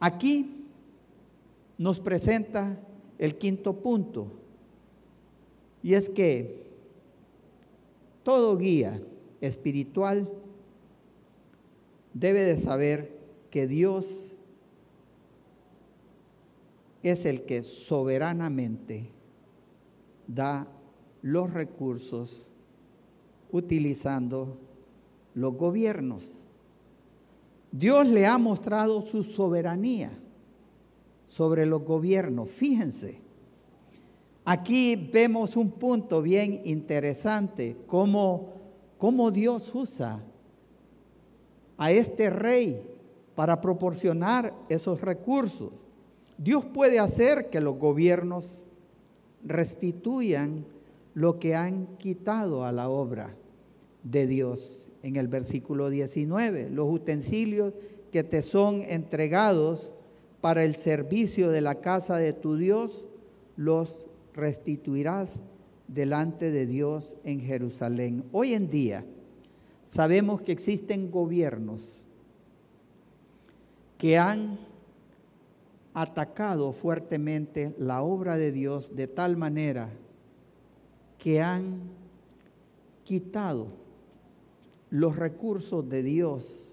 [0.00, 0.64] Aquí
[1.76, 2.78] nos presenta
[3.18, 4.28] el quinto punto,
[5.82, 6.66] y es que
[8.22, 9.00] todo guía
[9.40, 10.28] espiritual
[12.14, 13.18] debe de saber
[13.50, 14.34] que Dios
[17.02, 19.08] es el que soberanamente
[20.26, 20.66] da
[21.22, 22.46] los recursos
[23.50, 24.58] utilizando
[25.34, 26.37] los gobiernos.
[27.70, 30.10] Dios le ha mostrado su soberanía
[31.26, 32.48] sobre los gobiernos.
[32.48, 33.20] Fíjense,
[34.44, 38.54] aquí vemos un punto bien interesante, cómo,
[38.96, 40.20] cómo Dios usa
[41.76, 42.82] a este rey
[43.34, 45.70] para proporcionar esos recursos.
[46.38, 48.66] Dios puede hacer que los gobiernos
[49.44, 50.64] restituyan
[51.14, 53.34] lo que han quitado a la obra
[54.02, 54.87] de Dios.
[55.02, 57.74] En el versículo 19, los utensilios
[58.10, 59.92] que te son entregados
[60.40, 63.04] para el servicio de la casa de tu Dios,
[63.56, 65.40] los restituirás
[65.88, 68.24] delante de Dios en Jerusalén.
[68.32, 69.04] Hoy en día
[69.84, 72.02] sabemos que existen gobiernos
[73.96, 74.58] que han
[75.92, 79.90] atacado fuertemente la obra de Dios de tal manera
[81.18, 81.80] que han
[83.02, 83.66] quitado
[84.90, 86.68] los recursos de Dios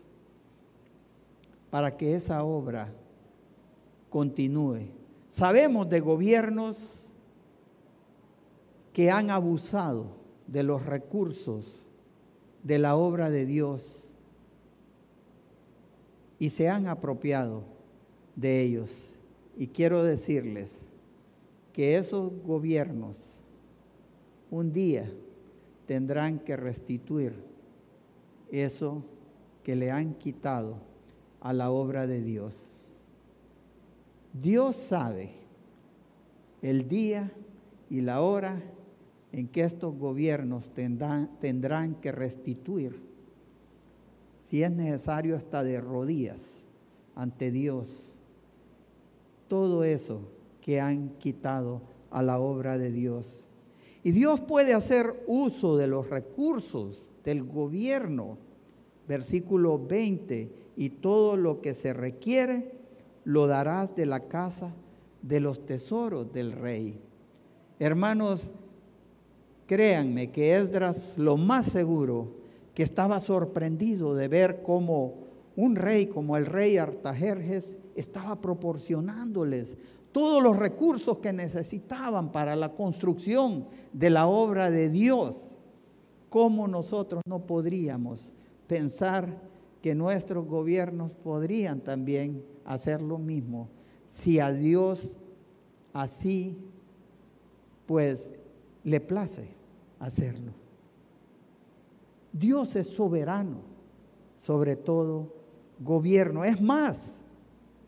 [1.70, 2.94] para que esa obra
[4.10, 4.88] continúe.
[5.30, 6.78] Sabemos de gobiernos
[8.94, 10.08] que han abusado
[10.48, 11.86] de los recursos
[12.64, 14.10] de la obra de Dios
[16.40, 17.64] y se han apropiado
[18.36, 19.12] de ellos.
[19.58, 20.80] Y quiero decirles
[21.74, 23.42] que esos gobiernos
[24.50, 25.12] un día
[25.86, 27.34] tendrán que restituir
[28.52, 29.04] eso
[29.64, 30.78] que le han quitado
[31.42, 32.88] a la obra de Dios.
[34.34, 35.34] Dios sabe
[36.62, 37.32] el día
[37.90, 38.62] y la hora
[39.32, 43.00] en que estos gobiernos tendrán, que restituir,
[44.40, 46.66] si es necesario hasta de rodillas
[47.16, 48.14] ante Dios,
[49.48, 50.22] todo eso
[50.62, 51.82] que han quitado
[52.12, 53.48] a la obra de Dios.
[54.04, 58.38] Y Dios puede hacer uso de los recursos del gobierno,
[59.08, 62.72] versículo 20, y todo lo que se requiere
[63.24, 64.74] lo darás de la casa
[65.22, 67.02] de los tesoros del rey.
[67.80, 68.52] Hermanos,
[69.66, 72.36] créanme que Esdras lo más seguro
[72.74, 79.78] que estaba sorprendido de ver cómo un rey como el rey Artajerjes estaba proporcionándoles
[80.12, 85.36] todos los recursos que necesitaban para la construcción de la obra de Dios.
[86.36, 88.30] ¿Cómo nosotros no podríamos
[88.68, 89.40] pensar
[89.82, 93.70] que nuestros gobiernos podrían también hacer lo mismo
[94.06, 95.16] si a Dios
[95.94, 96.58] así
[97.86, 98.34] pues
[98.84, 99.48] le place
[99.98, 100.52] hacerlo?
[102.34, 103.60] Dios es soberano
[104.36, 105.32] sobre todo
[105.80, 106.44] gobierno.
[106.44, 107.22] Es más,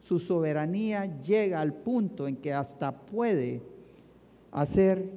[0.03, 3.61] su soberanía llega al punto en que hasta puede
[4.53, 5.11] hacer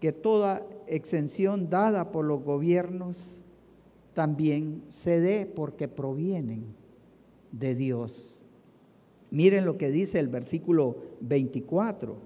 [0.00, 3.18] que toda exención dada por los gobiernos
[4.14, 6.74] también se dé porque provienen
[7.52, 8.38] de Dios.
[9.30, 12.16] Miren lo que dice el versículo 24.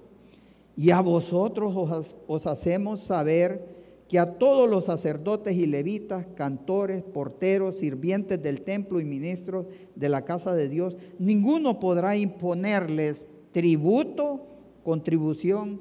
[0.76, 7.02] Y a vosotros os, os hacemos saber que a todos los sacerdotes y levitas, cantores,
[7.02, 14.46] porteros, sirvientes del templo y ministros de la casa de Dios, ninguno podrá imponerles tributo,
[14.82, 15.80] contribución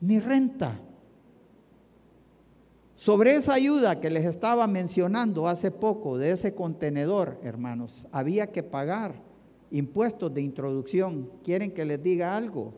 [0.00, 0.80] ni renta.
[2.96, 8.62] Sobre esa ayuda que les estaba mencionando hace poco, de ese contenedor, hermanos, había que
[8.62, 9.14] pagar
[9.70, 11.30] impuestos de introducción.
[11.44, 12.72] ¿Quieren que les diga algo?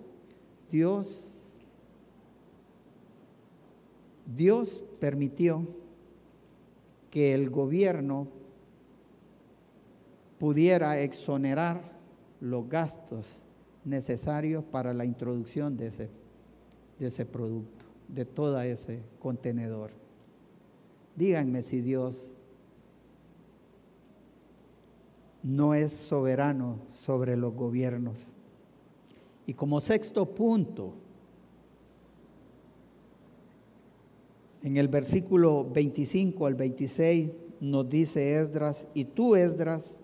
[0.70, 1.28] Dios
[4.36, 5.66] Dios permitió
[7.10, 8.28] que el gobierno
[10.38, 11.80] pudiera exonerar
[12.40, 13.40] los gastos
[13.84, 16.10] necesarios para la introducción de ese,
[16.98, 19.92] de ese producto, de todo ese contenedor.
[21.18, 22.30] Díganme si Dios
[25.42, 28.18] no es soberano sobre los gobiernos.
[29.46, 30.94] Y como sexto punto,
[34.62, 39.98] En el versículo 25 al 26 nos dice Esdras, y tú Esdras,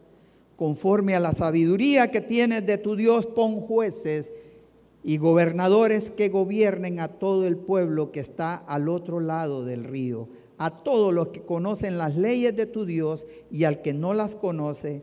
[0.56, 4.32] conforme a la sabiduría que tienes de tu Dios, pon jueces
[5.02, 10.28] y gobernadores que gobiernen a todo el pueblo que está al otro lado del río,
[10.64, 14.34] a todos los que conocen las leyes de tu Dios y al que no las
[14.34, 15.02] conoce,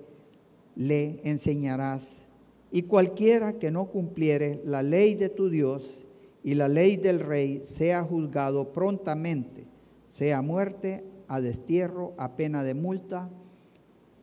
[0.75, 2.27] le enseñarás.
[2.71, 6.07] Y cualquiera que no cumpliere la ley de tu Dios
[6.43, 9.67] y la ley del rey sea juzgado prontamente,
[10.07, 13.29] sea muerte, a destierro, a pena de multa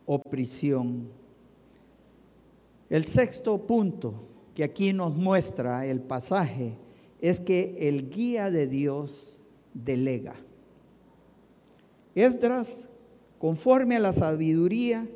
[0.05, 1.07] o prisión.
[2.89, 4.13] El sexto punto
[4.53, 6.73] que aquí nos muestra el pasaje
[7.21, 9.39] es que el guía de Dios
[9.73, 10.35] delega.
[12.15, 12.89] Esdras,
[13.37, 15.07] conforme a la sabiduría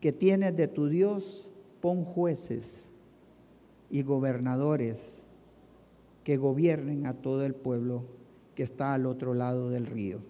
[0.00, 2.88] que tienes de tu Dios, pon jueces
[3.90, 5.26] y gobernadores
[6.24, 8.04] que gobiernen a todo el pueblo
[8.54, 10.20] que está al otro lado del río.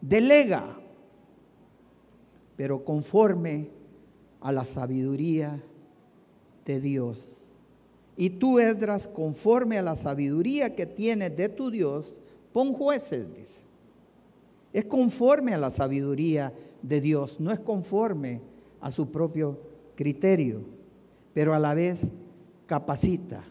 [0.00, 0.78] Delega,
[2.56, 3.70] pero conforme
[4.40, 5.62] a la sabiduría
[6.64, 7.38] de Dios.
[8.16, 12.20] Y tú, Esdras, conforme a la sabiduría que tienes de tu Dios,
[12.52, 13.63] pon jueces, dice.
[14.74, 16.52] Es conforme a la sabiduría
[16.82, 18.42] de Dios, no es conforme
[18.80, 19.58] a su propio
[19.94, 20.62] criterio,
[21.32, 22.10] pero a la vez
[22.66, 23.44] capacita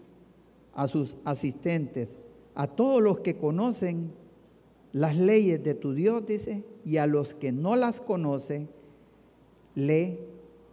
[0.73, 2.17] a sus asistentes,
[2.55, 4.11] a todos los que conocen
[4.91, 8.69] las leyes de tu Dios, dice, y a los que no las conocen,
[9.75, 10.19] le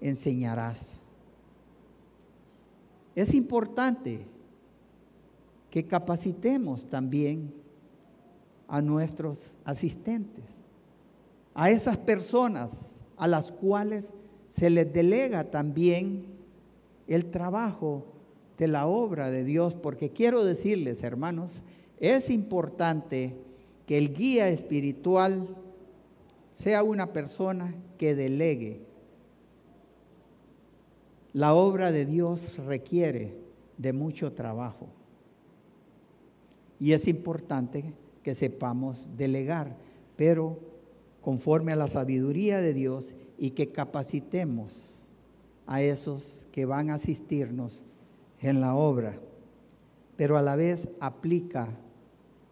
[0.01, 1.01] enseñarás.
[3.15, 4.27] Es importante
[5.71, 7.55] que capacitemos también
[8.71, 10.45] a nuestros asistentes,
[11.53, 14.13] a esas personas a las cuales
[14.49, 16.25] se les delega también
[17.07, 18.07] el trabajo
[18.57, 21.61] de la obra de Dios, porque quiero decirles, hermanos,
[21.99, 23.37] es importante
[23.87, 25.49] que el guía espiritual
[26.53, 28.81] sea una persona que delegue
[31.33, 33.37] la obra de Dios requiere
[33.79, 34.89] de mucho trabajo.
[36.79, 37.93] Y es importante
[38.23, 39.77] que sepamos delegar,
[40.17, 40.59] pero
[41.21, 45.05] conforme a la sabiduría de Dios y que capacitemos
[45.67, 47.83] a esos que van a asistirnos
[48.41, 49.19] en la obra,
[50.17, 51.69] pero a la vez aplica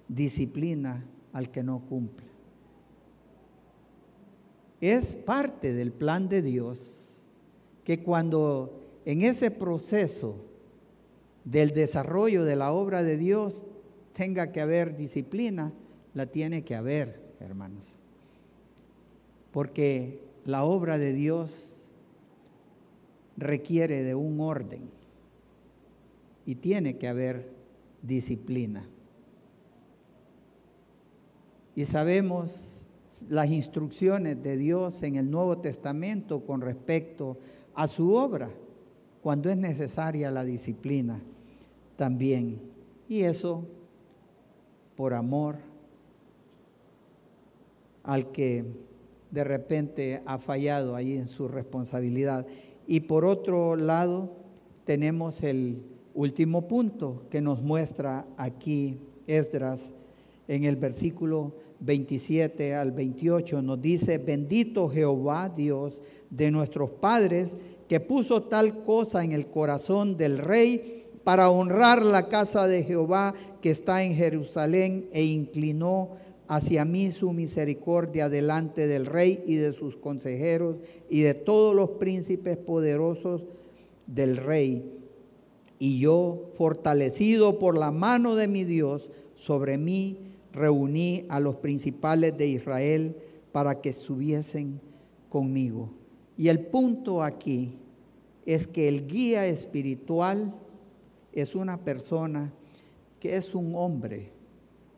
[0.09, 2.27] disciplina al que no cumple.
[4.81, 7.17] Es parte del plan de Dios
[7.85, 10.37] que cuando en ese proceso
[11.45, 13.65] del desarrollo de la obra de Dios
[14.19, 15.73] tenga que haber disciplina,
[16.13, 17.85] la tiene que haber, hermanos.
[19.53, 21.77] Porque la obra de Dios
[23.37, 24.91] requiere de un orden
[26.45, 27.53] y tiene que haber
[28.03, 28.85] disciplina.
[31.77, 32.81] Y sabemos
[33.31, 37.39] las instrucciones de Dios en el Nuevo Testamento con respecto
[37.73, 38.51] a su obra
[39.23, 41.21] cuando es necesaria la disciplina
[41.95, 42.61] también.
[43.09, 43.78] Y eso
[44.99, 45.55] por amor
[48.03, 48.65] al que
[49.31, 52.49] de repente ha fallado ahí en su responsabilidad.
[52.85, 54.33] Y por otro lado,
[54.85, 55.85] tenemos el
[56.15, 59.93] último punto que nos muestra aquí Esdras
[60.49, 63.63] en el versículo 27 al 28.
[63.63, 70.17] Nos dice, bendito Jehová Dios de nuestros padres, que puso tal cosa en el corazón
[70.17, 70.98] del rey
[71.29, 76.13] para honrar la casa de Jehová que está en Jerusalén e inclinó
[76.47, 80.77] hacia mí su misericordia delante del rey y de sus consejeros
[81.11, 83.43] y de todos los príncipes poderosos
[84.07, 84.91] del rey.
[85.79, 90.17] Y yo, fortalecido por la mano de mi Dios, sobre mí
[90.55, 93.17] reuní a los principales de Israel
[93.53, 94.81] para que subiesen
[95.29, 95.91] conmigo.
[96.39, 97.77] Y el punto aquí
[98.47, 100.55] es que el guía espiritual
[101.33, 102.53] es una persona
[103.21, 104.33] que es un hombre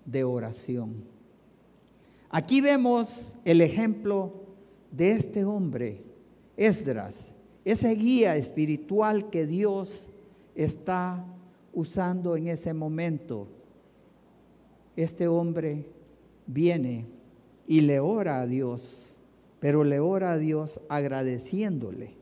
[0.04, 1.04] de oración.
[2.30, 4.32] Aquí vemos el ejemplo
[4.90, 6.02] de este hombre,
[6.56, 7.32] Esdras,
[7.64, 10.10] ese guía espiritual que Dios
[10.54, 11.24] está
[11.72, 13.48] usando en ese momento.
[14.96, 15.86] Este hombre
[16.46, 17.06] viene
[17.66, 19.10] y le ora a Dios
[19.60, 22.14] pero le ora a Dios agradeciéndole,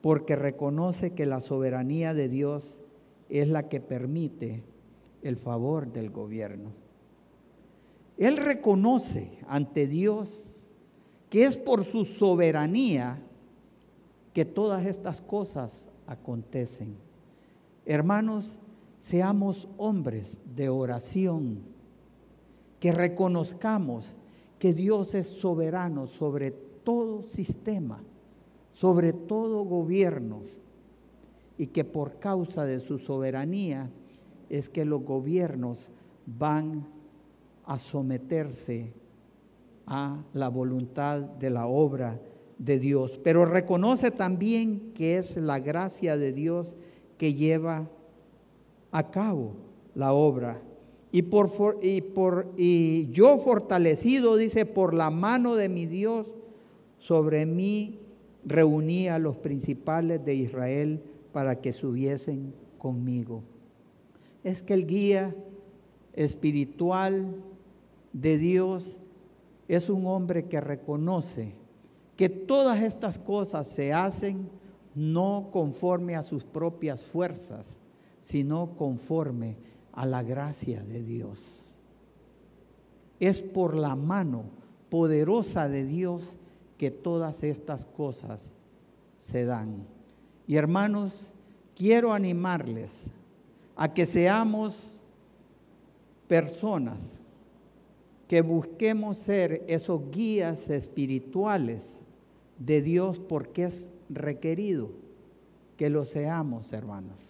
[0.00, 2.79] porque reconoce que la soberanía de Dios
[3.30, 4.62] es la que permite
[5.22, 6.72] el favor del gobierno.
[8.18, 10.66] Él reconoce ante Dios
[11.30, 13.22] que es por su soberanía
[14.34, 16.96] que todas estas cosas acontecen.
[17.86, 18.58] Hermanos,
[18.98, 21.62] seamos hombres de oración,
[22.80, 24.16] que reconozcamos
[24.58, 28.02] que Dios es soberano sobre todo sistema,
[28.72, 30.42] sobre todo gobierno,
[31.60, 33.90] y que por causa de su soberanía
[34.48, 35.90] es que los gobiernos
[36.24, 36.86] van
[37.66, 38.94] a someterse
[39.86, 42.18] a la voluntad de la obra
[42.56, 43.20] de Dios.
[43.22, 46.76] Pero reconoce también que es la gracia de Dios
[47.18, 47.90] que lleva
[48.90, 49.52] a cabo
[49.94, 50.62] la obra
[51.12, 56.26] y, por, y, por, y yo fortalecido, dice, por la mano de mi Dios,
[56.96, 57.98] sobre mí
[58.46, 61.02] reuní a los principales de Israel
[61.32, 63.42] para que subiesen conmigo.
[64.42, 65.34] Es que el guía
[66.12, 67.34] espiritual
[68.12, 68.96] de Dios
[69.68, 71.54] es un hombre que reconoce
[72.16, 74.50] que todas estas cosas se hacen
[74.94, 77.78] no conforme a sus propias fuerzas,
[78.20, 79.56] sino conforme
[79.92, 81.74] a la gracia de Dios.
[83.20, 84.44] Es por la mano
[84.90, 86.36] poderosa de Dios
[86.76, 88.54] que todas estas cosas
[89.18, 89.86] se dan.
[90.50, 91.30] Y hermanos,
[91.76, 93.12] quiero animarles
[93.76, 94.98] a que seamos
[96.26, 97.20] personas
[98.26, 102.00] que busquemos ser esos guías espirituales
[102.58, 104.90] de Dios porque es requerido
[105.76, 107.20] que lo seamos, hermanos.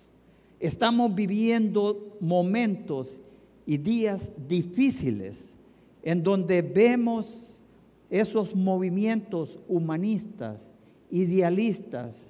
[0.59, 3.21] Estamos viviendo momentos
[3.67, 5.57] y días difíciles
[6.03, 7.61] en donde vemos
[8.09, 10.71] esos movimientos humanistas,
[11.11, 12.30] idealistas,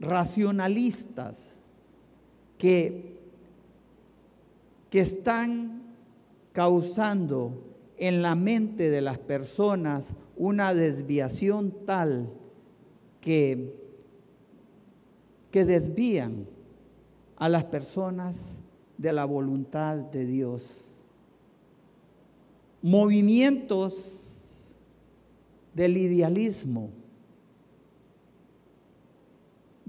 [0.00, 1.58] racionalistas,
[2.56, 3.18] que,
[4.90, 5.82] que están
[6.52, 7.64] causando
[7.96, 12.32] en la mente de las personas una desviación tal
[13.20, 13.74] que,
[15.50, 16.46] que desvían
[17.36, 18.36] a las personas
[18.96, 20.84] de la voluntad de Dios.
[22.82, 24.36] Movimientos
[25.74, 26.90] del idealismo,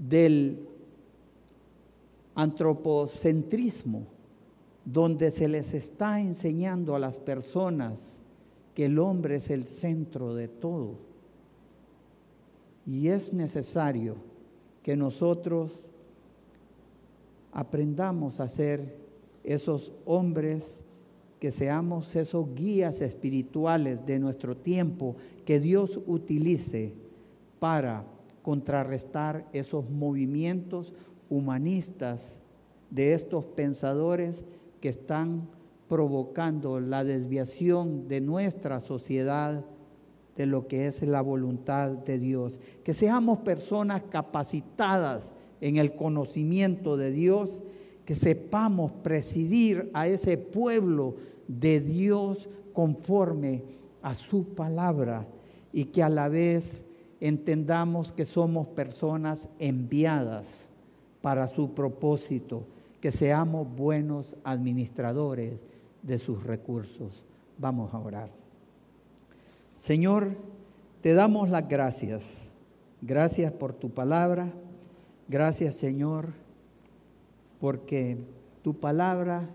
[0.00, 0.66] del
[2.34, 4.06] antropocentrismo,
[4.84, 8.18] donde se les está enseñando a las personas
[8.74, 10.94] que el hombre es el centro de todo.
[12.86, 14.16] Y es necesario
[14.82, 15.90] que nosotros
[17.52, 18.96] aprendamos a ser
[19.44, 20.80] esos hombres,
[21.38, 26.94] que seamos esos guías espirituales de nuestro tiempo, que Dios utilice
[27.58, 28.04] para
[28.50, 30.92] contrarrestar esos movimientos
[31.28, 32.40] humanistas
[32.90, 34.44] de estos pensadores
[34.80, 35.48] que están
[35.86, 39.64] provocando la desviación de nuestra sociedad
[40.34, 42.58] de lo que es la voluntad de Dios.
[42.82, 47.62] Que seamos personas capacitadas en el conocimiento de Dios,
[48.04, 51.14] que sepamos presidir a ese pueblo
[51.46, 53.62] de Dios conforme
[54.02, 55.28] a su palabra
[55.72, 56.84] y que a la vez
[57.20, 60.70] entendamos que somos personas enviadas
[61.20, 62.64] para su propósito,
[63.00, 65.60] que seamos buenos administradores
[66.02, 67.24] de sus recursos.
[67.58, 68.30] Vamos a orar.
[69.76, 70.36] Señor,
[71.02, 72.50] te damos las gracias.
[73.02, 74.52] Gracias por tu palabra.
[75.28, 76.32] Gracias, Señor,
[77.58, 78.18] porque
[78.62, 79.48] tu palabra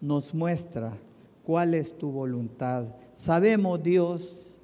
[0.00, 0.96] nos muestra
[1.44, 2.86] cuál es tu voluntad.
[3.14, 4.54] Sabemos, Dios,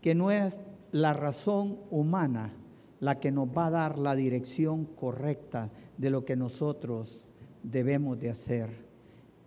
[0.00, 0.58] que no es
[0.92, 2.52] la razón humana
[3.00, 7.24] la que nos va a dar la dirección correcta de lo que nosotros
[7.62, 8.70] debemos de hacer.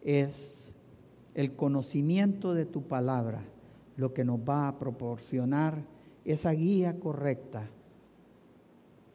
[0.01, 0.71] Es
[1.33, 3.43] el conocimiento de tu palabra
[3.97, 5.83] lo que nos va a proporcionar
[6.25, 7.69] esa guía correcta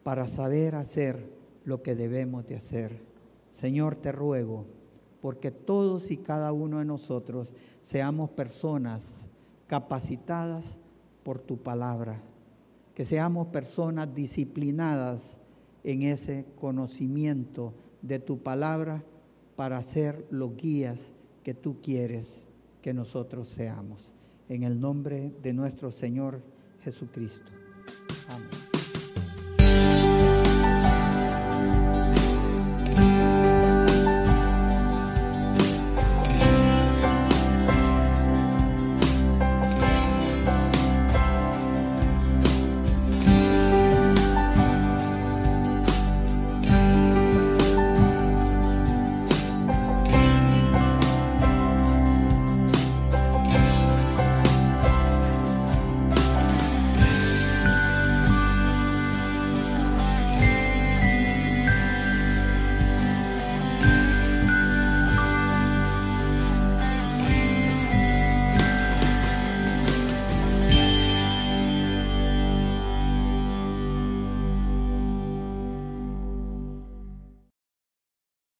[0.02, 1.30] para saber hacer
[1.64, 3.02] lo que debemos de hacer.
[3.50, 4.66] Señor, te ruego,
[5.20, 7.52] porque todos y cada uno de nosotros
[7.82, 9.02] seamos personas
[9.66, 10.76] capacitadas
[11.26, 12.22] por tu palabra,
[12.94, 15.38] que seamos personas disciplinadas
[15.82, 19.02] en ese conocimiento de tu palabra
[19.56, 21.12] para ser los guías
[21.42, 22.44] que tú quieres
[22.80, 24.12] que nosotros seamos.
[24.48, 26.42] En el nombre de nuestro Señor
[26.84, 27.50] Jesucristo.
[28.28, 28.65] Amén.